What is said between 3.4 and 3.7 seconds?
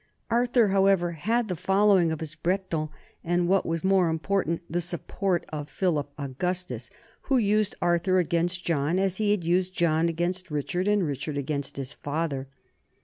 what